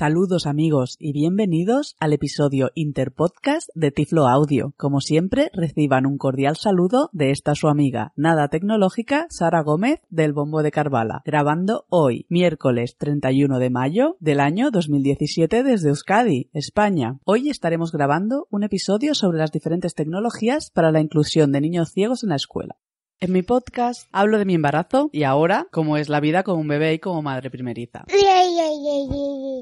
Saludos 0.00 0.46
amigos 0.46 0.96
y 0.98 1.12
bienvenidos 1.12 1.94
al 2.00 2.14
episodio 2.14 2.70
Interpodcast 2.74 3.68
de 3.74 3.90
Tiflo 3.90 4.28
Audio. 4.28 4.72
Como 4.78 5.02
siempre, 5.02 5.50
reciban 5.52 6.06
un 6.06 6.16
cordial 6.16 6.56
saludo 6.56 7.10
de 7.12 7.32
esta 7.32 7.54
su 7.54 7.68
amiga, 7.68 8.14
nada 8.16 8.48
tecnológica, 8.48 9.26
Sara 9.28 9.60
Gómez 9.60 10.00
del 10.08 10.32
Bombo 10.32 10.62
de 10.62 10.70
Carvala, 10.70 11.20
grabando 11.26 11.84
hoy, 11.90 12.24
miércoles 12.30 12.96
31 12.96 13.58
de 13.58 13.68
mayo 13.68 14.16
del 14.20 14.40
año 14.40 14.70
2017 14.70 15.62
desde 15.62 15.90
Euskadi, 15.90 16.48
España. 16.54 17.18
Hoy 17.26 17.50
estaremos 17.50 17.92
grabando 17.92 18.46
un 18.48 18.62
episodio 18.62 19.14
sobre 19.14 19.36
las 19.36 19.52
diferentes 19.52 19.94
tecnologías 19.94 20.70
para 20.70 20.92
la 20.92 21.02
inclusión 21.02 21.52
de 21.52 21.60
niños 21.60 21.90
ciegos 21.92 22.22
en 22.22 22.30
la 22.30 22.36
escuela. 22.36 22.78
En 23.22 23.32
mi 23.32 23.42
podcast 23.42 24.08
hablo 24.12 24.38
de 24.38 24.46
mi 24.46 24.54
embarazo 24.54 25.10
y 25.12 25.24
ahora 25.24 25.66
cómo 25.72 25.98
es 25.98 26.08
la 26.08 26.20
vida 26.20 26.42
como 26.42 26.58
un 26.58 26.68
bebé 26.68 26.94
y 26.94 26.98
como 27.00 27.20
madre 27.20 27.50
primeriza. 27.50 28.06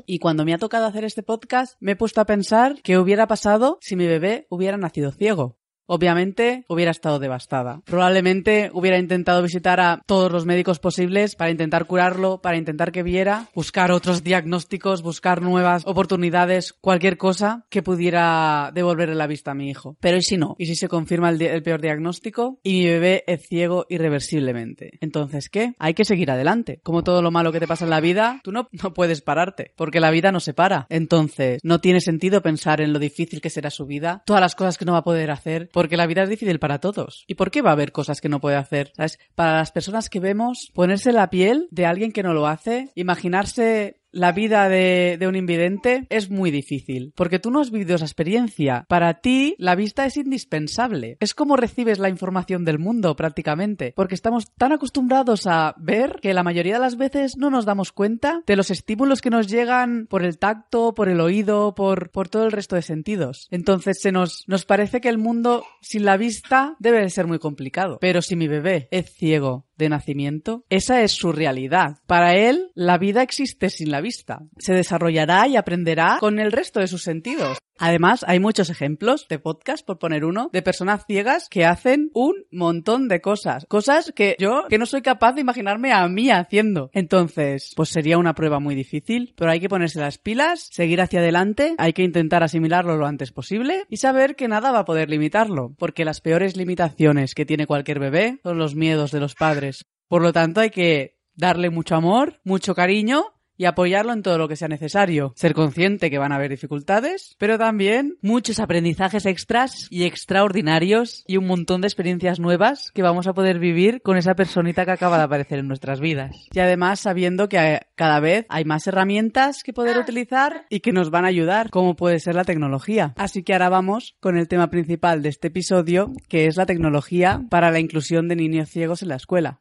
Y 0.07 0.21
cuando 0.21 0.45
me 0.45 0.55
ha 0.55 0.59
tocado 0.59 0.87
hacer 0.87 1.05
este 1.05 1.25
podcast 1.25 1.75
me 1.81 1.93
he 1.93 1.97
puesto 1.97 2.21
a 2.21 2.25
pensar 2.25 2.77
qué 2.85 2.99
hubiera 2.99 3.27
pasado 3.27 3.79
si 3.81 3.97
mi 3.97 4.07
bebé 4.07 4.47
hubiera 4.49 4.77
nacido 4.77 5.11
ciego. 5.11 5.59
Obviamente 5.91 6.65
hubiera 6.69 6.91
estado 6.91 7.19
devastada. 7.19 7.81
Probablemente 7.87 8.71
hubiera 8.75 8.99
intentado 8.99 9.43
visitar 9.43 9.81
a 9.81 10.03
todos 10.05 10.31
los 10.31 10.45
médicos 10.45 10.79
posibles 10.81 11.35
para 11.35 11.51
intentar 11.51 11.87
curarlo, 11.87 12.43
para 12.43 12.59
intentar 12.59 12.93
que 12.93 13.03
viera, 13.03 13.49
buscar 13.55 13.91
otros 13.91 14.23
diagnósticos, 14.23 15.01
buscar 15.01 15.41
nuevas 15.41 15.85
oportunidades, 15.87 16.75
cualquier 16.75 17.17
cosa 17.17 17.65
que 17.71 17.83
pudiera 17.83 18.71
devolverle 18.75 19.15
la 19.15 19.27
vista 19.27 19.53
a 19.53 19.55
mi 19.55 19.71
hijo. 19.71 19.97
Pero 19.99 20.19
¿y 20.19 20.23
si 20.23 20.37
no? 20.37 20.57
¿Y 20.59 20.67
si 20.67 20.77
se 20.77 20.89
confirma 20.89 21.31
el, 21.31 21.41
el 21.41 21.63
peor 21.63 21.81
diagnóstico 21.81 22.61
y 22.63 22.75
mi 22.75 22.85
bebé 22.87 23.25
es 23.27 23.47
ciego 23.49 23.87
irreversiblemente? 23.89 24.99
Entonces, 25.01 25.49
¿qué? 25.49 25.73
Hay 25.79 25.95
que 25.95 26.05
seguir 26.05 26.31
adelante. 26.31 26.81
Como 26.83 27.03
todo 27.03 27.23
lo 27.23 27.31
malo 27.31 27.51
que 27.51 27.61
te 27.61 27.67
pasa 27.67 27.85
en 27.85 27.91
la 27.91 28.01
vida, 28.01 28.41
tú 28.45 28.53
no, 28.53 28.69
no 28.73 28.93
puedes 28.93 29.23
pararte, 29.23 29.73
porque 29.75 30.01
la 30.01 30.11
vida 30.11 30.33
no 30.33 30.41
se 30.41 30.53
para. 30.53 30.87
Entonces, 30.91 31.61
no 31.63 31.81
tiene 31.81 32.03
sentido 32.03 32.43
pensar 32.43 32.83
en 32.83 32.93
lo 32.93 32.99
difícil 32.99 33.41
que 33.41 33.49
será 33.49 33.71
su 33.71 33.87
vida, 33.87 34.23
todas 34.27 34.43
las 34.43 34.55
cosas 34.55 34.77
que 34.77 34.85
no 34.85 34.93
va 34.93 34.99
a 34.99 35.05
poder 35.05 35.31
hacer, 35.31 35.71
porque 35.79 35.97
la 35.97 36.09
vida 36.09 36.25
es 36.25 36.29
difícil 36.29 36.59
para 36.59 36.81
todos. 36.81 37.23
¿Y 37.29 37.37
por 37.37 37.53
qué 37.53 37.63
va 37.63 37.71
a 37.71 37.75
haber 37.75 37.93
cosas 37.93 38.21
que 38.21 38.29
no 38.29 38.41
puede 38.41 38.57
hacer? 38.57 38.91
¿Sabes? 38.97 39.21
Para 39.37 39.59
las 39.59 39.71
personas 39.71 40.11
que 40.11 40.19
vemos, 40.19 40.73
ponerse 40.75 41.13
la 41.13 41.31
piel 41.31 41.69
de 41.71 41.87
alguien 41.87 42.11
que 42.11 42.25
no 42.25 42.33
lo 42.33 42.49
hace, 42.49 42.91
imaginarse 42.97 44.01
la 44.11 44.33
vida 44.33 44.69
de, 44.69 45.19
un 45.29 45.37
invidente 45.37 46.07
es 46.09 46.31
muy 46.31 46.51
difícil, 46.51 47.13
porque 47.15 47.39
tú 47.39 47.51
no 47.51 47.61
has 47.61 47.71
vivido 47.71 47.97
esa 47.97 48.05
experiencia. 48.05 48.87
Para 48.89 49.21
ti, 49.21 49.55
la 49.59 49.75
vista 49.75 50.07
es 50.07 50.17
indispensable. 50.17 51.17
Es 51.21 51.35
como 51.35 51.57
recibes 51.57 51.99
la 51.99 52.09
información 52.09 52.65
del 52.65 52.79
mundo 52.79 53.17
prácticamente, 53.17 53.93
porque 53.95 54.15
estamos 54.15 54.53
tan 54.55 54.73
acostumbrados 54.73 55.47
a 55.47 55.75
ver 55.79 56.19
que 56.23 56.35
la 56.35 56.43
mayoría 56.43 56.75
de 56.75 56.81
las 56.81 56.97
veces 56.97 57.37
no 57.37 57.51
nos 57.51 57.65
damos 57.65 57.93
cuenta 57.93 58.43
de 58.47 58.57
los 58.57 58.71
estímulos 58.71 59.21
que 59.21 59.31
nos 59.31 59.49
llegan 59.49 60.07
por 60.09 60.25
el 60.25 60.39
tacto, 60.39 60.95
por 60.95 61.09
el 61.09 61.21
oído, 61.21 61.75
por, 61.75 62.11
por 62.11 62.29
todo 62.29 62.45
el 62.45 62.53
resto 62.53 62.77
de 62.77 62.83
sentidos. 62.83 63.49
Entonces 63.51 63.99
se 64.01 64.13
nos, 64.13 64.45
nos 64.47 64.65
parece 64.65 65.01
que 65.01 65.09
el 65.09 65.19
mundo 65.19 65.65
sin 65.81 66.05
la 66.05 66.17
vista 66.17 66.77
debe 66.79 67.01
de 67.01 67.11
ser 67.11 67.27
muy 67.27 67.39
complicado. 67.39 67.99
Pero 68.01 68.23
si 68.23 68.37
mi 68.37 68.49
bebé 68.49 68.89
es 68.91 69.13
ciego 69.13 69.68
de 69.79 69.89
nacimiento, 69.89 70.65
esa 70.69 71.03
es 71.03 71.13
su 71.13 71.33
realidad. 71.33 71.99
Para 72.07 72.35
él, 72.35 72.71
la 72.75 72.99
vida 72.99 73.23
existe 73.23 73.71
sin 73.71 73.91
la 73.91 74.01
vista. 74.01 74.41
Se 74.59 74.75
desarrollará 74.75 75.47
y 75.49 75.57
aprenderá 75.57 76.19
con 76.21 76.39
el 76.39 76.53
resto 76.53 76.81
de 76.81 76.89
sus 76.89 77.03
sentidos. 77.03 77.59
Además, 77.79 78.25
hay 78.27 78.41
muchos 78.41 78.71
ejemplos 78.71 79.27
de 79.29 79.39
podcast, 79.39 79.87
por 79.87 79.99
poner 79.99 80.25
uno, 80.25 80.51
de 80.53 80.63
personas 80.63 81.05
ciegas 81.07 81.49
que 81.49 81.65
hacen 81.65 82.11
un 82.13 82.35
montón 82.51 83.09
de 83.09 83.21
cosas. 83.21 83.65
Cosas 83.69 84.13
que 84.15 84.37
yo, 84.39 84.67
que 84.69 84.79
no 84.79 84.87
soy 84.87 85.03
capaz 85.03 85.33
de 85.33 85.41
imaginarme 85.41 85.93
a 85.93 86.07
mí 86.09 86.31
haciendo. 86.31 86.91
Entonces, 86.93 87.73
pues 87.77 87.89
sería 87.89 88.19
una 88.19 88.35
prueba 88.35 88.59
muy 88.59 88.75
difícil, 88.75 89.35
pero 89.37 89.51
hay 89.51 89.61
que 89.61 89.69
ponerse 89.69 90.01
las 90.01 90.19
pilas, 90.19 90.69
seguir 90.73 91.01
hacia 91.01 91.21
adelante, 91.21 91.75
hay 91.79 91.93
que 91.93 92.03
intentar 92.03 92.43
asimilarlo 92.43 92.97
lo 92.97 93.07
antes 93.07 93.33
posible 93.33 93.85
y 93.89 93.99
saber 93.99 94.37
que 94.37 94.49
nada 94.49 94.73
va 94.73 94.81
a 94.81 94.85
poder 94.85 95.09
limitarlo, 95.09 95.75
porque 95.79 96.05
las 96.05 96.21
peores 96.21 96.57
limitaciones 96.57 97.35
que 97.35 97.47
tiene 97.47 97.67
cualquier 97.67 98.01
bebé 98.01 98.41
son 98.43 98.59
los 98.59 98.75
miedos 98.75 99.13
de 99.13 99.21
los 99.21 99.35
padres. 99.35 99.85
Por 100.09 100.23
lo 100.23 100.33
tanto, 100.33 100.61
hay 100.61 100.71
que 100.71 101.19
darle 101.35 101.71
mucho 101.71 101.95
amor, 101.95 102.41
mucho 102.45 102.75
cariño 102.75 103.38
y 103.59 103.67
apoyarlo 103.67 104.15
en 104.15 104.23
todo 104.23 104.39
lo 104.39 104.49
que 104.49 104.57
sea 104.57 104.69
necesario. 104.69 105.35
Ser 105.37 105.53
consciente 105.53 106.11
que 106.11 106.19
van 106.19 106.33
a 106.33 106.37
haber 106.37 106.51
dificultades, 106.51 107.37
pero 107.39 107.59
también 107.59 108.17
muchos 108.23 108.61
aprendizajes 108.61 109.27
extras 109.27 109.89
y 109.91 110.05
extraordinarios 110.05 111.25
y 111.27 111.37
un 111.37 111.47
montón 111.47 111.83
de 111.83 111.89
experiencias 111.89 112.41
nuevas 112.41 112.91
que 112.95 113.03
vamos 113.03 113.27
a 113.27 113.35
poder 113.35 113.59
vivir 113.59 114.01
con 114.03 114.17
esa 114.17 114.35
personita 114.35 114.85
que 114.85 114.93
acaba 114.93 115.19
de 115.19 115.25
aparecer 115.25 115.59
en 115.59 115.69
nuestras 115.69 116.01
vidas. 116.01 116.35
Y 116.53 116.61
además 116.61 117.01
sabiendo 117.01 117.49
que 117.49 117.81
cada 117.97 118.21
vez 118.21 118.47
hay 118.49 118.65
más 118.65 118.87
herramientas 118.87 119.63
que 119.65 119.73
poder 119.73 119.99
utilizar 119.99 120.65
y 120.71 120.81
que 120.81 120.93
nos 120.93 121.11
van 121.11 121.25
a 121.25 121.29
ayudar, 121.29 121.71
como 121.71 121.97
puede 121.97 122.21
ser 122.21 122.37
la 122.37 122.45
tecnología. 122.45 123.13
Así 123.17 123.43
que 123.43 123.53
ahora 123.53 123.69
vamos 123.69 124.17
con 124.21 124.39
el 124.39 124.47
tema 124.47 124.71
principal 124.71 125.23
de 125.23 125.31
este 125.31 125.49
episodio, 125.49 126.13
que 126.29 126.47
es 126.47 126.57
la 126.57 126.67
tecnología 126.67 127.43
para 127.51 127.71
la 127.73 127.81
inclusión 127.81 128.29
de 128.29 128.37
niños 128.37 128.69
ciegos 128.71 129.03
en 129.03 129.09
la 129.09 129.17
escuela. 129.17 129.61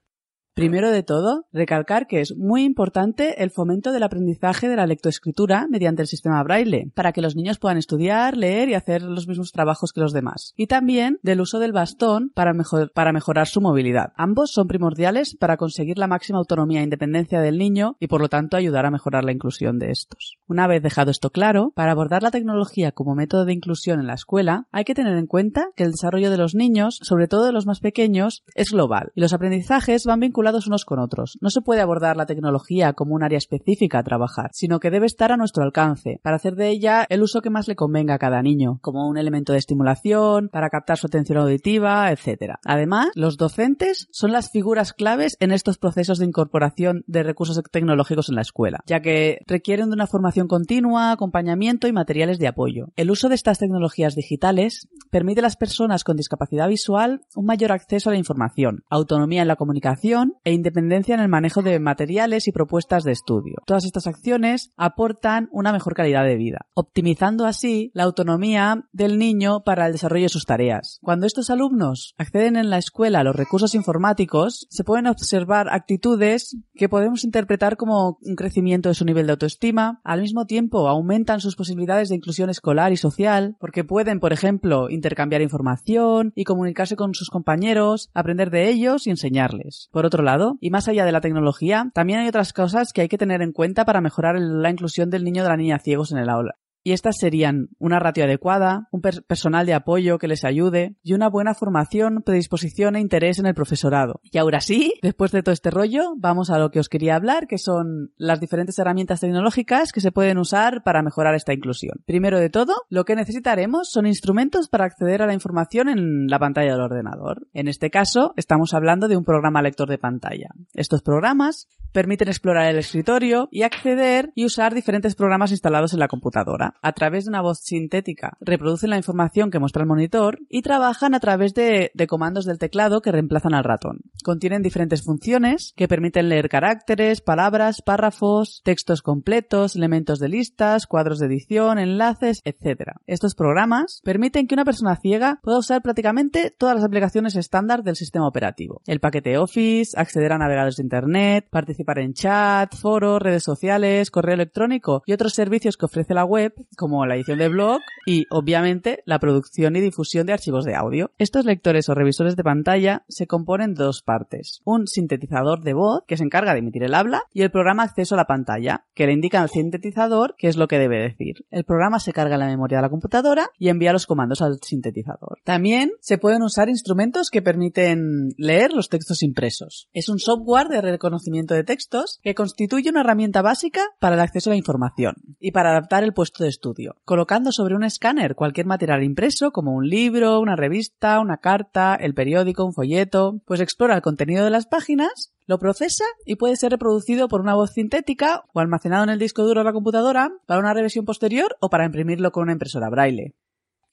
Primero 0.58 0.90
de 0.90 1.04
todo, 1.04 1.46
recalcar 1.54 2.08
que 2.08 2.20
es 2.20 2.36
muy 2.36 2.64
importante 2.64 3.44
el 3.44 3.52
fomento 3.52 3.92
del 3.92 4.02
aprendizaje 4.02 4.68
de 4.68 4.76
la 4.76 4.88
lectoescritura 4.88 5.68
mediante 5.70 6.02
el 6.02 6.08
sistema 6.08 6.42
braille, 6.42 6.92
para 6.96 7.12
que 7.12 7.22
los 7.22 7.36
niños 7.36 7.60
puedan 7.60 7.78
estudiar, 7.78 8.36
leer 8.36 8.68
y 8.68 8.74
hacer 8.74 9.04
los 9.04 9.28
mismos 9.28 9.52
trabajos 9.52 9.94
que 9.94 10.02
los 10.02 10.14
demás. 10.14 10.56
Y 10.58 10.66
también 10.66 11.20
del 11.22 11.42
uso 11.42 11.60
del 11.60 11.74
bastón 11.74 12.32
para, 12.34 12.54
para 12.96 13.14
mejorar 13.14 13.46
su 13.46 13.62
movilidad. 13.62 14.14
Ambos 14.16 14.50
son 14.52 14.68
primordiales 14.68 15.38
para 15.40 15.58
conseguir 15.58 16.00
la 16.00 16.08
máxima 16.08 16.40
autonomía 16.40 16.80
e 16.80 16.86
independencia 16.86 17.40
del 17.40 17.60
niño 17.60 17.96
y 18.00 18.08
por 18.08 18.20
lo 18.22 18.28
tanto 18.28 18.58
ayudar 18.58 18.88
a 18.88 18.92
mejorar 18.92 19.26
la 19.26 19.34
inclusión 19.34 19.78
de 19.78 19.92
estos. 19.92 20.40
Una 20.48 20.66
vez 20.66 20.82
dejado 20.82 21.12
esto 21.12 21.30
claro, 21.30 21.72
para 21.76 21.92
abordar 21.92 22.24
la 22.24 22.32
tecnología 22.32 22.94
como 22.94 23.14
método 23.14 23.46
de 23.46 23.54
inclusión 23.54 24.00
en 24.00 24.08
la 24.08 24.16
escuela, 24.16 24.66
hay 24.72 24.86
que 24.86 24.96
tener 24.96 25.18
en 25.18 25.28
cuenta 25.28 25.68
que 25.76 25.84
el 25.84 25.92
desarrollo 25.92 26.32
de 26.32 26.38
los 26.38 26.56
niños, 26.56 26.98
sobre 27.04 27.28
todo 27.28 27.46
de 27.46 27.52
los 27.52 27.68
más 27.68 27.80
pequeños, 27.80 28.44
es 28.56 28.72
global 28.72 29.12
y 29.14 29.22
los 29.22 29.34
aprendizajes 29.34 30.06
van 30.06 30.22
vinculados 30.22 30.47
vinculados 30.48 30.68
unos 30.68 30.86
con 30.86 31.00
otros. 31.00 31.38
No 31.42 31.50
se 31.50 31.62
puede 31.62 31.82
abordar 31.82 32.16
la 32.16 32.26
tecnología 32.26 32.94
como 32.94 33.16
un 33.16 33.24
área 33.24 33.38
específica 33.38 34.00
a 34.00 34.04
trabajar, 34.04 34.50
sino 34.54 34.80
que 34.80 34.90
debe 34.90 35.06
estar 35.06 35.32
a 35.32 35.38
nuestro 35.38 35.64
alcance, 35.64 36.20
para 36.24 36.38
hacer 36.38 36.56
de 36.56 36.70
ella 36.70 37.06
el 37.10 37.22
uso 37.22 37.42
que 37.42 37.50
más 37.50 37.68
le 37.68 37.76
convenga 37.76 38.16
a 38.16 38.20
cada 38.20 38.42
niño, 38.42 38.80
como 38.82 39.08
un 39.10 39.18
elemento 39.18 39.52
de 39.52 39.60
estimulación, 39.60 40.50
para 40.50 40.70
captar 40.70 40.98
su 40.98 41.08
atención 41.08 41.40
auditiva, 41.40 42.12
etc. 42.12 42.56
Además, 42.66 43.10
los 43.16 43.38
docentes 43.38 44.08
son 44.12 44.32
las 44.32 44.50
figuras 44.52 44.94
claves 44.94 45.36
en 45.40 45.52
estos 45.52 45.78
procesos 45.78 46.20
de 46.20 46.26
incorporación 46.26 47.04
de 47.08 47.24
recursos 47.24 47.62
tecnológicos 47.72 48.30
en 48.30 48.36
la 48.36 48.42
escuela, 48.42 48.80
ya 48.86 49.02
que 49.02 49.40
requieren 49.48 49.90
de 49.90 49.96
una 49.96 50.08
formación 50.08 50.48
continua, 50.48 51.12
acompañamiento 51.12 51.88
y 51.88 51.94
materiales 51.94 52.40
de 52.40 52.48
apoyo. 52.48 52.88
El 52.96 53.12
uso 53.12 53.28
de 53.28 53.36
estas 53.36 53.60
tecnologías 53.60 54.16
digitales 54.16 54.88
permite 55.12 55.42
a 55.42 55.44
las 55.44 55.58
personas 55.58 56.04
con 56.04 56.16
discapacidad 56.16 56.70
visual 56.70 57.22
un 57.36 57.46
mayor 57.46 57.72
acceso 57.72 58.10
a 58.10 58.14
la 58.14 58.20
información, 58.20 58.84
autonomía 58.90 59.42
en 59.42 59.48
la 59.48 59.56
comunicación 59.56 60.37
e 60.44 60.54
independencia 60.54 61.16
en 61.16 61.22
el 61.22 61.30
manejo 61.30 61.62
de 61.62 61.80
materiales 61.80 62.48
y 62.48 62.52
propuestas 62.52 63.04
de 63.04 63.12
estudio. 63.12 63.56
Todas 63.66 63.86
estas 63.86 64.08
acciones 64.08 64.72
aportan 64.78 65.50
una 65.52 65.72
mejor 65.72 65.94
calidad 65.94 66.24
de 66.24 66.36
vida, 66.36 66.66
optimizando 66.74 67.46
así 67.46 67.92
la 67.94 68.04
autonomía 68.04 68.88
del 68.92 69.18
niño 69.18 69.64
para 69.64 69.86
el 69.88 69.94
desarrollo 69.94 70.26
de 70.26 70.30
sus 70.30 70.46
tareas. 70.46 71.00
Cuando 71.02 71.26
estos 71.26 71.50
alumnos 71.50 72.14
acceden 72.18 72.56
en 72.56 72.70
la 72.70 72.78
escuela 72.78 73.20
a 73.20 73.24
los 73.24 73.36
recursos 73.36 73.76
informáticos, 73.76 74.68
se 74.70 74.84
pueden 74.84 75.08
observar 75.08 75.68
actitudes 75.70 76.58
que 76.74 76.90
podemos 76.90 77.24
interpretar 77.24 77.78
como 77.78 78.18
un 78.22 78.36
crecimiento 78.36 78.90
de 78.90 78.96
su 78.96 79.06
nivel 79.06 79.26
de 79.26 79.34
autoestima, 79.34 80.02
al 80.04 80.22
mismo 80.22 80.46
tiempo 80.46 80.88
aumentan 80.88 81.40
sus 81.40 81.56
posibilidades 81.56 82.10
de 82.10 82.16
inclusión 82.16 82.50
escolar 82.50 82.92
y 82.92 82.98
social, 82.98 83.56
porque 83.60 83.84
pueden, 83.84 84.20
por 84.20 84.34
ejemplo, 84.34 84.90
intercambiar 84.90 85.42
información 85.42 86.34
y 86.36 86.44
comunicarse 86.44 86.96
con 86.96 87.14
sus 87.14 87.30
compañeros, 87.30 88.10
aprender 88.14 88.50
de 88.50 88.70
ellos 88.70 89.08
y 89.08 89.10
enseñarles. 89.10 89.90
Por 89.92 90.06
otro 90.06 90.24
y 90.60 90.70
más 90.70 90.88
allá 90.88 91.06
de 91.06 91.12
la 91.12 91.22
tecnología, 91.22 91.90
también 91.94 92.20
hay 92.20 92.28
otras 92.28 92.54
cosas 92.54 92.92
que 92.94 93.02
hay 93.02 93.08
que 93.08 93.18
tener 93.18 93.42
en 93.42 93.54
cuenta 93.54 93.86
para 93.86 94.02
mejorar 94.02 94.36
la 94.40 94.70
inclusión 94.70 95.10
del 95.10 95.24
niño 95.24 95.42
o 95.42 95.46
de 95.46 95.50
la 95.50 95.58
niña 95.58 95.80
ciegos 95.80 96.12
en 96.12 96.18
el 96.18 96.30
aula 96.30 96.56
y 96.88 96.94
estas 96.94 97.18
serían 97.18 97.68
una 97.80 98.00
ratio 98.00 98.24
adecuada, 98.24 98.88
un 98.94 99.02
personal 99.02 99.66
de 99.66 99.74
apoyo 99.74 100.20
que 100.20 100.30
les 100.30 100.46
ayude 100.46 100.96
y 101.04 101.16
una 101.16 101.28
buena 101.28 101.54
formación, 101.54 102.22
predisposición 102.26 102.96
e 102.96 103.02
interés 103.02 103.40
en 103.40 103.46
el 103.46 103.56
profesorado. 103.56 104.22
Y 104.24 104.38
ahora 104.38 104.62
sí, 104.62 104.94
después 105.02 105.34
de 105.34 105.44
todo 105.44 105.52
este 105.52 105.70
rollo, 105.70 106.14
vamos 106.16 106.50
a 106.50 106.58
lo 106.58 106.72
que 106.72 106.80
os 106.80 106.88
quería 106.88 107.18
hablar, 107.18 107.48
que 107.48 107.58
son 107.58 108.14
las 108.16 108.40
diferentes 108.40 108.80
herramientas 108.80 109.20
tecnológicas 109.20 109.92
que 109.92 110.00
se 110.00 110.14
pueden 110.14 110.38
usar 110.38 110.82
para 110.84 111.02
mejorar 111.02 111.36
esta 111.36 111.54
inclusión. 111.54 111.98
Primero 112.06 112.40
de 112.40 112.50
todo, 112.50 112.74
lo 112.90 113.04
que 113.04 113.18
necesitaremos 113.18 113.90
son 113.92 114.08
instrumentos 114.08 114.70
para 114.70 114.86
acceder 114.86 115.22
a 115.22 115.28
la 115.28 115.34
información 115.34 115.90
en 115.90 116.28
la 116.28 116.40
pantalla 116.40 116.72
del 116.72 116.84
ordenador. 116.84 117.50
En 117.52 117.68
este 117.68 117.90
caso, 117.90 118.32
estamos 118.38 118.74
hablando 118.74 119.10
de 119.10 119.18
un 119.18 119.26
programa 119.26 119.62
lector 119.62 119.90
de 119.90 119.98
pantalla. 119.98 120.52
Estos 120.74 121.02
programas 121.02 121.68
permiten 121.98 122.28
explorar 122.28 122.70
el 122.70 122.78
escritorio 122.78 123.50
y 123.50 123.64
acceder 123.64 124.32
y 124.36 124.46
usar 124.46 124.76
diferentes 124.76 125.16
programas 125.16 125.50
instalados 125.50 125.94
en 125.94 126.00
la 126.00 126.08
computadora 126.08 126.76
a 126.84 126.92
través 126.92 127.26
de 127.26 127.30
una 127.30 127.42
voz 127.42 127.62
sintética 127.64 128.38
reproducen 128.40 128.92
la 128.92 128.98
información 128.98 129.50
que 129.50 129.58
muestra 129.58 129.82
el 129.82 129.88
monitor 129.88 130.38
y 130.48 130.62
trabajan 130.62 131.16
a 131.16 131.20
través 131.20 131.56
de, 131.56 131.90
comandos 132.08 132.46
del 132.46 132.60
teclado 132.60 133.02
que 133.02 133.12
reemplazan 133.12 133.56
al 133.56 133.64
ratón. 133.64 134.02
Contienen 134.24 134.62
diferentes 134.62 135.02
funciones 135.04 135.74
que 135.76 135.88
permiten 135.88 136.30
leer 136.30 136.50
caracteres, 136.50 137.22
palabras, 137.22 137.82
párrafos, 137.82 138.62
textos 138.64 139.02
completos, 139.02 139.76
elementos 139.76 140.20
de 140.20 140.30
listas, 140.30 140.86
cuadros 140.86 141.18
de 141.18 141.26
edición, 141.26 141.80
enlaces, 141.80 142.42
etc. 142.46 142.92
Estos 143.08 143.34
programas 143.34 144.02
permiten 144.04 144.46
que 144.46 144.54
una 144.54 144.66
persona 144.66 144.98
ciega 144.98 145.40
pueda 145.42 145.58
usar 145.58 145.82
prácticamente 145.82 146.54
todas 146.56 146.76
las 146.76 146.86
aplicaciones 146.86 147.36
estándar 147.36 147.82
del 147.82 147.96
sistema 147.96 148.28
operativo. 148.28 148.84
El 148.86 149.00
paquete 149.00 149.40
Office, 149.40 150.00
acceder 150.00 150.32
a 150.32 150.38
navegadores 150.38 150.76
de 150.76 150.84
Internet, 150.84 151.48
participar 151.50 151.87
en 151.96 152.14
chat, 152.14 152.76
foros, 152.76 153.22
redes 153.22 153.44
sociales, 153.44 154.12
correo 154.12 154.36
electrónico 154.36 155.04
y 155.06 155.14
otros 155.14 155.34
servicios 155.34 155.78
que 155.78 155.86
ofrece 155.86 156.14
la 156.14 156.26
web 156.26 156.54
como 156.76 157.06
la 157.06 157.16
edición 157.16 157.40
de 157.40 157.48
blog 157.48 157.80
y, 158.06 158.26
obviamente, 158.30 159.02
la 159.06 159.20
producción 159.20 159.76
y 159.76 159.82
difusión 159.82 160.28
de 160.28 160.34
archivos 160.34 160.66
de 160.66 160.76
audio. 160.76 161.12
Estos 161.18 161.46
lectores 161.46 161.90
o 161.90 161.96
revisores 161.96 162.36
de 162.36 162.44
pantalla 162.44 163.04
se 163.08 163.28
componen 163.28 163.74
de 163.74 163.86
dos 163.86 164.02
partes. 164.02 164.62
Un 164.66 164.88
sintetizador 164.88 165.62
de 165.64 165.74
voz, 165.74 166.04
que 166.08 166.18
se 166.18 166.24
encarga 166.24 166.54
de 166.54 166.60
emitir 166.60 166.84
el 166.84 166.94
habla, 166.94 167.24
y 167.34 167.42
el 167.42 167.52
programa 167.52 167.84
acceso 167.84 168.16
a 168.16 168.18
la 168.18 168.26
pantalla, 168.26 168.86
que 168.94 169.06
le 169.06 169.14
indica 169.14 169.42
al 169.42 169.50
sintetizador 169.50 170.36
qué 170.38 170.48
es 170.48 170.58
lo 170.58 170.68
que 170.68 170.80
debe 170.80 171.02
decir. 171.02 171.46
El 171.50 171.64
programa 171.64 172.00
se 172.00 172.14
carga 172.14 172.36
en 172.36 172.42
la 172.42 172.48
memoria 172.48 172.80
de 172.80 172.84
la 172.84 172.90
computadora 172.90 173.50
y 173.58 173.70
envía 173.70 173.94
los 173.94 174.06
comandos 174.06 174.42
al 174.42 174.60
sintetizador. 174.62 175.40
También 175.44 175.92
se 176.00 176.18
pueden 176.18 176.42
usar 176.42 176.70
instrumentos 176.70 177.30
que 177.30 177.42
permiten 177.42 178.30
leer 178.38 178.74
los 178.74 178.90
textos 178.90 179.24
impresos. 179.24 179.90
Es 179.94 180.10
un 180.10 180.20
software 180.20 180.68
de 180.68 180.82
reconocimiento 180.82 181.54
de 181.54 181.64
textos 181.68 182.20
que 182.24 182.34
constituye 182.34 182.90
una 182.90 183.02
herramienta 183.02 183.44
básica 183.44 183.82
para 184.00 184.16
el 184.16 184.22
acceso 184.22 184.50
a 184.50 184.54
la 184.54 184.58
información 184.58 185.14
y 185.40 185.52
para 185.52 185.70
adaptar 185.70 186.04
el 186.04 186.16
puesto 186.16 186.44
de 186.44 186.50
estudio, 186.50 186.96
colocando 187.06 187.52
sobre 187.52 187.76
un 187.76 187.84
escáner 187.84 188.34
cualquier 188.34 188.66
material 188.66 189.04
impreso 189.04 189.52
como 189.52 189.76
un 189.76 189.88
libro, 189.88 190.40
una 190.40 190.56
revista, 190.56 191.20
una 191.20 191.38
carta, 191.38 191.94
el 191.94 192.16
periódico, 192.16 192.66
un 192.66 192.74
folleto, 192.74 193.40
pues 193.46 193.62
explora 193.62 193.94
el 193.94 194.02
contenido 194.02 194.44
de 194.44 194.50
las 194.50 194.66
páginas 194.66 195.32
lo 195.48 195.60
procesa 195.60 196.04
y 196.26 196.36
puede 196.36 196.58
ser 196.58 196.72
reproducido 196.72 197.30
por 197.30 197.40
una 197.40 197.56
voz 197.56 197.72
sintética 197.72 198.44
o 198.54 198.60
almacenado 198.60 199.06
en 199.06 199.10
el 199.10 199.20
disco 199.20 199.44
duro 199.44 199.62
de 199.62 199.66
la 199.66 199.74
computadora 199.74 200.30
para 200.46 200.60
una 200.60 200.74
revisión 200.74 201.06
posterior 201.06 201.56
o 201.62 201.70
para 201.70 201.86
imprimirlo 201.86 202.32
con 202.32 202.44
una 202.44 202.52
impresora 202.52 202.90
braille. 202.90 203.34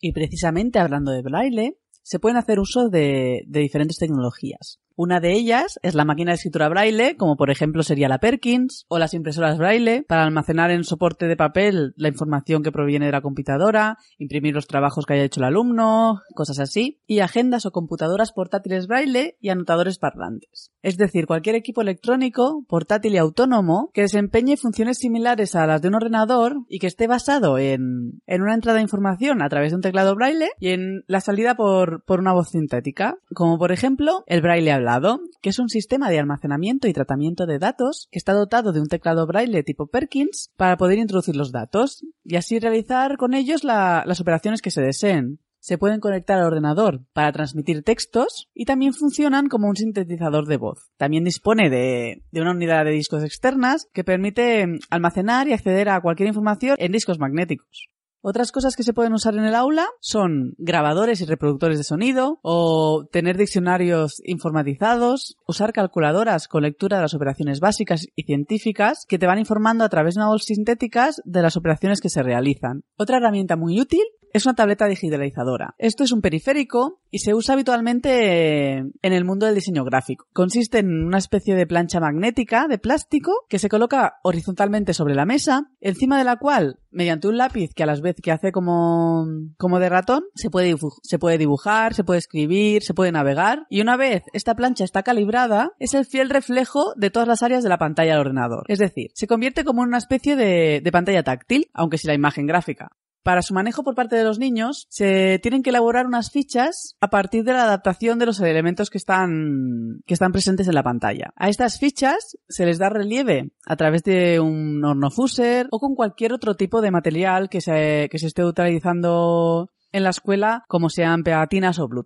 Y 0.00 0.12
precisamente 0.12 0.80
hablando 0.80 1.12
de 1.12 1.22
braille, 1.22 1.78
se 2.02 2.18
pueden 2.18 2.36
hacer 2.36 2.58
uso 2.58 2.88
de, 2.88 3.44
de 3.46 3.60
diferentes 3.60 3.98
tecnologías. 3.98 4.80
Una 4.96 5.18
de 5.18 5.32
ellas 5.32 5.80
es 5.82 5.96
la 5.96 6.04
máquina 6.04 6.30
de 6.30 6.36
escritura 6.36 6.68
braille, 6.68 7.16
como 7.16 7.36
por 7.36 7.50
ejemplo 7.50 7.82
sería 7.82 8.08
la 8.08 8.18
Perkins, 8.18 8.86
o 8.88 9.00
las 9.00 9.12
impresoras 9.12 9.58
braille, 9.58 10.04
para 10.06 10.22
almacenar 10.22 10.70
en 10.70 10.84
soporte 10.84 11.26
de 11.26 11.36
papel 11.36 11.94
la 11.96 12.08
información 12.08 12.62
que 12.62 12.70
proviene 12.70 13.06
de 13.06 13.12
la 13.12 13.20
computadora, 13.20 13.98
imprimir 14.18 14.54
los 14.54 14.68
trabajos 14.68 15.04
que 15.04 15.14
haya 15.14 15.24
hecho 15.24 15.40
el 15.40 15.46
alumno, 15.46 16.20
cosas 16.36 16.60
así, 16.60 17.00
y 17.08 17.18
agendas 17.18 17.66
o 17.66 17.72
computadoras 17.72 18.30
portátiles 18.30 18.86
braille 18.86 19.36
y 19.40 19.48
anotadores 19.48 19.98
parlantes. 19.98 20.70
Es 20.80 20.96
decir, 20.96 21.26
cualquier 21.26 21.56
equipo 21.56 21.82
electrónico, 21.82 22.64
portátil 22.68 23.14
y 23.14 23.18
autónomo, 23.18 23.90
que 23.92 24.02
desempeñe 24.02 24.56
funciones 24.56 24.98
similares 24.98 25.56
a 25.56 25.66
las 25.66 25.82
de 25.82 25.88
un 25.88 25.96
ordenador 25.96 26.58
y 26.68 26.78
que 26.78 26.86
esté 26.86 27.08
basado 27.08 27.58
en, 27.58 28.20
en 28.26 28.42
una 28.42 28.54
entrada 28.54 28.76
de 28.76 28.82
información 28.82 29.42
a 29.42 29.48
través 29.48 29.72
de 29.72 29.76
un 29.76 29.82
teclado 29.82 30.14
braille 30.14 30.50
y 30.60 30.68
en 30.68 31.02
la 31.08 31.20
salida 31.20 31.56
por, 31.56 32.04
por 32.04 32.20
una 32.20 32.32
voz 32.32 32.50
sintética, 32.50 33.16
como 33.34 33.58
por 33.58 33.72
ejemplo 33.72 34.22
el 34.26 34.40
braille 34.40 34.83
lado, 34.84 35.20
que 35.40 35.50
es 35.50 35.58
un 35.58 35.68
sistema 35.68 36.10
de 36.10 36.18
almacenamiento 36.18 36.88
y 36.88 36.92
tratamiento 36.92 37.46
de 37.46 37.58
datos 37.58 38.08
que 38.10 38.18
está 38.18 38.32
dotado 38.32 38.72
de 38.72 38.80
un 38.80 38.88
teclado 38.88 39.26
braille 39.26 39.62
tipo 39.62 39.86
Perkins 39.86 40.50
para 40.56 40.76
poder 40.76 40.98
introducir 40.98 41.36
los 41.36 41.52
datos 41.52 42.04
y 42.24 42.36
así 42.36 42.58
realizar 42.58 43.16
con 43.16 43.34
ellos 43.34 43.64
las 43.64 44.20
operaciones 44.20 44.62
que 44.62 44.70
se 44.70 44.82
deseen. 44.82 45.40
Se 45.58 45.78
pueden 45.78 46.00
conectar 46.00 46.38
al 46.38 46.46
ordenador 46.46 47.00
para 47.14 47.32
transmitir 47.32 47.82
textos 47.82 48.50
y 48.52 48.66
también 48.66 48.92
funcionan 48.92 49.48
como 49.48 49.66
un 49.66 49.76
sintetizador 49.76 50.46
de 50.46 50.58
voz. 50.58 50.90
También 50.98 51.24
dispone 51.24 51.70
de, 51.70 52.22
de 52.30 52.40
una 52.42 52.50
unidad 52.50 52.84
de 52.84 52.90
discos 52.90 53.24
externas 53.24 53.88
que 53.94 54.04
permite 54.04 54.66
almacenar 54.90 55.48
y 55.48 55.54
acceder 55.54 55.88
a 55.88 56.02
cualquier 56.02 56.28
información 56.28 56.76
en 56.78 56.92
discos 56.92 57.18
magnéticos. 57.18 57.88
Otras 58.26 58.52
cosas 58.52 58.74
que 58.74 58.84
se 58.84 58.94
pueden 58.94 59.12
usar 59.12 59.34
en 59.34 59.44
el 59.44 59.54
aula 59.54 59.86
son 60.00 60.54
grabadores 60.56 61.20
y 61.20 61.26
reproductores 61.26 61.76
de 61.76 61.84
sonido 61.84 62.38
o 62.40 63.06
tener 63.12 63.36
diccionarios 63.36 64.22
informatizados, 64.24 65.36
usar 65.46 65.74
calculadoras 65.74 66.48
con 66.48 66.62
lectura 66.62 66.96
de 66.96 67.02
las 67.02 67.12
operaciones 67.12 67.60
básicas 67.60 68.06
y 68.16 68.22
científicas 68.22 69.04
que 69.06 69.18
te 69.18 69.26
van 69.26 69.40
informando 69.40 69.84
a 69.84 69.90
través 69.90 70.14
de 70.14 70.20
una 70.20 70.30
voz 70.30 70.44
sintéticas 70.44 71.20
de 71.26 71.42
las 71.42 71.58
operaciones 71.58 72.00
que 72.00 72.08
se 72.08 72.22
realizan. 72.22 72.84
Otra 72.96 73.18
herramienta 73.18 73.56
muy 73.56 73.78
útil 73.78 74.04
es 74.34 74.46
una 74.46 74.56
tableta 74.56 74.86
digitalizadora. 74.86 75.76
Esto 75.78 76.02
es 76.02 76.10
un 76.10 76.20
periférico 76.20 77.00
y 77.08 77.20
se 77.20 77.34
usa 77.34 77.54
habitualmente 77.54 78.78
en 78.78 78.92
el 79.00 79.24
mundo 79.24 79.46
del 79.46 79.54
diseño 79.54 79.84
gráfico. 79.84 80.26
Consiste 80.32 80.78
en 80.78 81.04
una 81.04 81.18
especie 81.18 81.54
de 81.54 81.68
plancha 81.68 82.00
magnética 82.00 82.66
de 82.66 82.78
plástico 82.78 83.46
que 83.48 83.60
se 83.60 83.68
coloca 83.68 84.14
horizontalmente 84.24 84.92
sobre 84.92 85.14
la 85.14 85.24
mesa, 85.24 85.70
encima 85.80 86.18
de 86.18 86.24
la 86.24 86.36
cual, 86.36 86.80
mediante 86.94 87.28
un 87.28 87.36
lápiz 87.36 87.74
que 87.74 87.82
a 87.82 87.86
las 87.86 88.00
vez 88.00 88.16
que 88.22 88.32
hace 88.32 88.52
como, 88.52 89.26
como 89.58 89.78
de 89.78 89.88
ratón, 89.88 90.24
se 90.34 90.50
puede, 90.50 90.74
se 91.02 91.18
puede 91.18 91.38
dibujar, 91.38 91.94
se 91.94 92.04
puede 92.04 92.18
escribir, 92.18 92.82
se 92.82 92.94
puede 92.94 93.12
navegar 93.12 93.66
y 93.68 93.80
una 93.80 93.96
vez 93.96 94.22
esta 94.32 94.54
plancha 94.54 94.84
está 94.84 95.02
calibrada, 95.02 95.72
es 95.78 95.94
el 95.94 96.06
fiel 96.06 96.30
reflejo 96.30 96.94
de 96.96 97.10
todas 97.10 97.28
las 97.28 97.42
áreas 97.42 97.62
de 97.62 97.68
la 97.68 97.78
pantalla 97.78 98.12
del 98.12 98.20
ordenador. 98.20 98.64
Es 98.68 98.78
decir, 98.78 99.10
se 99.14 99.26
convierte 99.26 99.64
como 99.64 99.82
en 99.82 99.88
una 99.88 99.98
especie 99.98 100.36
de, 100.36 100.80
de 100.82 100.92
pantalla 100.92 101.22
táctil, 101.22 101.68
aunque 101.74 101.98
sin 101.98 102.08
la 102.08 102.14
imagen 102.14 102.46
gráfica. 102.46 102.90
Para 103.24 103.40
su 103.40 103.54
manejo 103.54 103.82
por 103.82 103.94
parte 103.94 104.16
de 104.16 104.22
los 104.22 104.38
niños, 104.38 104.86
se 104.90 105.38
tienen 105.42 105.62
que 105.62 105.70
elaborar 105.70 106.06
unas 106.06 106.30
fichas 106.30 106.94
a 107.00 107.08
partir 107.08 107.42
de 107.42 107.54
la 107.54 107.64
adaptación 107.64 108.18
de 108.18 108.26
los 108.26 108.38
elementos 108.38 108.90
que 108.90 108.98
están, 108.98 110.02
que 110.06 110.12
están 110.12 110.30
presentes 110.30 110.68
en 110.68 110.74
la 110.74 110.82
pantalla. 110.82 111.32
A 111.34 111.48
estas 111.48 111.78
fichas 111.78 112.36
se 112.48 112.66
les 112.66 112.78
da 112.78 112.90
relieve 112.90 113.50
a 113.64 113.76
través 113.76 114.02
de 114.02 114.40
un 114.40 114.84
horno 114.84 115.10
fuser 115.10 115.68
o 115.70 115.80
con 115.80 115.94
cualquier 115.94 116.34
otro 116.34 116.54
tipo 116.54 116.82
de 116.82 116.90
material 116.90 117.48
que 117.48 117.62
se, 117.62 118.08
que 118.10 118.18
se 118.18 118.26
esté 118.26 118.44
utilizando 118.44 119.70
en 119.90 120.02
la 120.02 120.10
escuela, 120.10 120.64
como 120.68 120.90
sean 120.90 121.22
pegatinas 121.22 121.78
o 121.78 121.88
Blu 121.88 122.04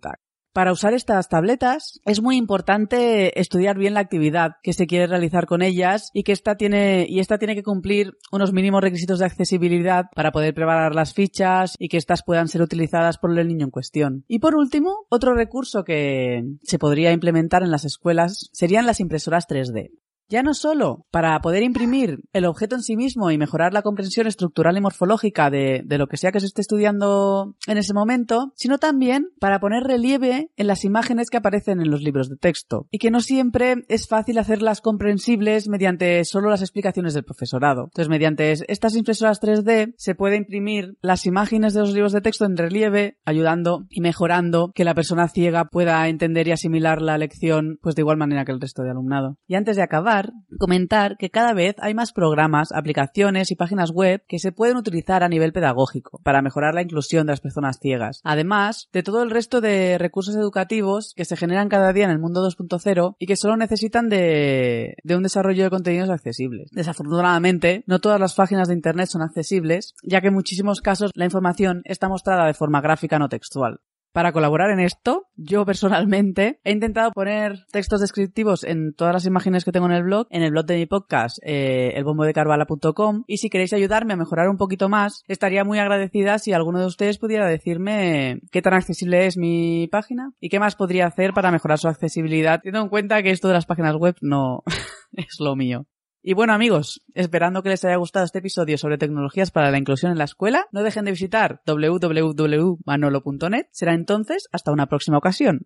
Para 0.59 0.73
usar 0.73 0.93
estas 0.93 1.29
tabletas 1.29 2.01
es 2.03 2.21
muy 2.21 2.35
importante 2.35 3.39
estudiar 3.39 3.77
bien 3.77 3.93
la 3.93 4.01
actividad 4.01 4.57
que 4.61 4.73
se 4.73 4.87
quiere 4.87 5.07
realizar 5.07 5.45
con 5.45 5.61
ellas 5.61 6.11
y 6.13 6.23
que 6.23 6.33
esta 6.33 6.57
tiene, 6.57 7.05
y 7.07 7.21
esta 7.21 7.37
tiene 7.37 7.55
que 7.55 7.63
cumplir 7.63 8.17
unos 8.29 8.51
mínimos 8.51 8.81
requisitos 8.81 9.19
de 9.19 9.25
accesibilidad 9.25 10.07
para 10.13 10.33
poder 10.33 10.53
preparar 10.53 10.93
las 10.93 11.13
fichas 11.13 11.77
y 11.79 11.87
que 11.87 11.95
éstas 11.95 12.23
puedan 12.23 12.49
ser 12.49 12.61
utilizadas 12.61 13.17
por 13.19 13.39
el 13.39 13.47
niño 13.47 13.63
en 13.67 13.71
cuestión. 13.71 14.25
Y 14.27 14.39
por 14.39 14.53
último, 14.53 15.05
otro 15.07 15.33
recurso 15.33 15.85
que 15.85 16.43
se 16.61 16.77
podría 16.77 17.13
implementar 17.13 17.63
en 17.63 17.71
las 17.71 17.85
escuelas 17.85 18.49
serían 18.51 18.85
las 18.85 18.99
impresoras 18.99 19.47
3D. 19.47 19.91
Ya 20.29 20.43
no 20.43 20.53
solo 20.53 21.05
para 21.11 21.39
poder 21.41 21.63
imprimir 21.63 22.19
el 22.33 22.45
objeto 22.45 22.75
en 22.75 22.83
sí 22.83 22.95
mismo 22.95 23.31
y 23.31 23.37
mejorar 23.37 23.73
la 23.73 23.81
comprensión 23.81 24.27
estructural 24.27 24.77
y 24.77 24.81
morfológica 24.81 25.49
de, 25.49 25.83
lo 25.87 26.07
que 26.07 26.17
sea 26.17 26.31
que 26.31 26.39
se 26.39 26.45
esté 26.45 26.61
estudiando 26.61 27.55
en 27.67 27.77
ese 27.77 27.93
momento, 27.93 28.51
sino 28.55 28.77
también 28.77 29.29
para 29.39 29.59
poner 29.59 29.83
relieve 29.83 30.51
en 30.55 30.67
las 30.67 30.85
imágenes 30.85 31.29
que 31.29 31.37
aparecen 31.37 31.81
en 31.81 31.89
los 31.89 32.01
libros 32.01 32.29
de 32.29 32.37
texto 32.37 32.87
y 32.91 32.99
que 32.99 33.09
no 33.09 33.21
siempre 33.21 33.83
es 33.87 34.07
fácil 34.07 34.37
hacerlas 34.37 34.81
comprensibles 34.81 35.67
mediante 35.67 36.23
solo 36.25 36.49
las 36.49 36.61
explicaciones 36.61 37.13
del 37.13 37.23
profesorado. 37.23 37.85
Entonces, 37.85 38.09
mediante 38.09 38.51
estas 38.51 38.95
impresoras 38.95 39.41
3D 39.41 39.93
se 39.97 40.15
puede 40.15 40.37
imprimir 40.37 40.95
las 41.01 41.25
imágenes 41.25 41.73
de 41.73 41.79
los 41.79 41.93
libros 41.93 42.13
de 42.13 42.21
texto 42.21 42.45
en 42.45 42.55
relieve, 42.55 43.17
ayudando 43.25 43.85
y 43.89 44.01
mejorando 44.01 44.71
que 44.75 44.83
la 44.83 44.93
persona 44.93 45.27
ciega 45.27 45.65
pueda 45.65 46.07
entender 46.07 46.47
y 46.47 46.51
asimilar 46.51 47.01
la 47.01 47.17
lección 47.17 47.79
pues 47.81 47.95
de 47.95 48.01
igual 48.03 48.17
manera 48.17 48.45
que 48.45 48.51
el 48.51 48.61
resto 48.61 48.83
de 48.83 48.91
alumnado. 48.91 49.37
Y 49.47 49.55
antes 49.55 49.75
de 49.75 49.83
acabar, 49.83 50.18
comentar 50.57 51.17
que 51.17 51.29
cada 51.29 51.53
vez 51.53 51.75
hay 51.79 51.93
más 51.93 52.11
programas, 52.11 52.71
aplicaciones 52.71 53.51
y 53.51 53.55
páginas 53.55 53.91
web 53.91 54.23
que 54.27 54.39
se 54.39 54.51
pueden 54.51 54.77
utilizar 54.77 55.23
a 55.23 55.29
nivel 55.29 55.53
pedagógico 55.53 56.19
para 56.23 56.41
mejorar 56.41 56.73
la 56.73 56.81
inclusión 56.81 57.27
de 57.27 57.33
las 57.33 57.41
personas 57.41 57.79
ciegas. 57.79 58.21
Además 58.23 58.89
de 58.93 59.03
todo 59.03 59.23
el 59.23 59.31
resto 59.31 59.61
de 59.61 59.97
recursos 59.97 60.35
educativos 60.35 61.13
que 61.15 61.25
se 61.25 61.37
generan 61.37 61.69
cada 61.69 61.93
día 61.93 62.05
en 62.05 62.11
el 62.11 62.19
mundo 62.19 62.45
2.0 62.45 63.15
y 63.19 63.25
que 63.25 63.35
solo 63.35 63.57
necesitan 63.57 64.09
de, 64.09 64.95
de 65.03 65.15
un 65.15 65.23
desarrollo 65.23 65.63
de 65.63 65.69
contenidos 65.69 66.09
accesibles. 66.09 66.69
Desafortunadamente, 66.71 67.83
no 67.87 67.99
todas 67.99 68.19
las 68.19 68.35
páginas 68.35 68.67
de 68.67 68.73
Internet 68.73 69.09
son 69.09 69.21
accesibles, 69.21 69.93
ya 70.03 70.21
que 70.21 70.27
en 70.27 70.33
muchísimos 70.33 70.81
casos 70.81 71.11
la 71.13 71.25
información 71.25 71.81
está 71.85 72.09
mostrada 72.09 72.45
de 72.45 72.53
forma 72.53 72.81
gráfica 72.81 73.19
no 73.19 73.29
textual. 73.29 73.81
Para 74.11 74.31
colaborar 74.31 74.71
en 74.71 74.79
esto, 74.79 75.27
yo 75.35 75.65
personalmente 75.65 76.59
he 76.63 76.71
intentado 76.71 77.11
poner 77.11 77.65
textos 77.71 78.01
descriptivos 78.01 78.63
en 78.63 78.93
todas 78.93 79.13
las 79.13 79.25
imágenes 79.25 79.63
que 79.63 79.71
tengo 79.71 79.85
en 79.85 79.91
el 79.91 80.03
blog, 80.03 80.25
en 80.31 80.41
el 80.41 80.51
blog 80.51 80.65
de 80.65 80.77
mi 80.77 80.85
podcast, 80.87 81.37
eh, 81.43 81.93
elbombodecarvala.com, 81.95 83.23
y 83.27 83.37
si 83.37 83.49
queréis 83.49 83.73
ayudarme 83.73 84.13
a 84.13 84.17
mejorar 84.17 84.49
un 84.49 84.57
poquito 84.57 84.89
más, 84.89 85.23
estaría 85.27 85.63
muy 85.63 85.77
agradecida 85.77 86.39
si 86.39 86.53
alguno 86.53 86.79
de 86.79 86.87
ustedes 86.87 87.19
pudiera 87.19 87.47
decirme 87.47 88.39
qué 88.51 88.63
tan 88.63 88.73
accesible 88.73 89.27
es 89.27 89.37
mi 89.37 89.87
página 89.87 90.31
y 90.39 90.49
qué 90.49 90.59
más 90.59 90.75
podría 90.75 91.05
hacer 91.05 91.33
para 91.33 91.51
mejorar 91.51 91.77
su 91.77 91.87
accesibilidad, 91.87 92.61
teniendo 92.61 92.83
en 92.83 92.89
cuenta 92.89 93.21
que 93.21 93.29
esto 93.29 93.47
de 93.47 93.53
las 93.53 93.67
páginas 93.67 93.95
web 93.95 94.15
no 94.21 94.63
es 95.13 95.39
lo 95.39 95.55
mío. 95.55 95.85
Y 96.21 96.33
bueno 96.33 96.53
amigos, 96.53 97.01
esperando 97.13 97.63
que 97.63 97.69
les 97.69 97.85
haya 97.85 97.95
gustado 97.95 98.25
este 98.25 98.39
episodio 98.39 98.77
sobre 98.77 98.97
tecnologías 98.97 99.51
para 99.51 99.71
la 99.71 99.77
inclusión 99.77 100.11
en 100.11 100.17
la 100.17 100.25
escuela, 100.25 100.67
no 100.73 100.83
dejen 100.83 101.05
de 101.05 101.11
visitar 101.11 101.61
www.manolo.net. 101.65 103.67
Será 103.71 103.93
entonces 103.93 104.49
hasta 104.51 104.73
una 104.73 104.87
próxima 104.87 105.17
ocasión. 105.17 105.61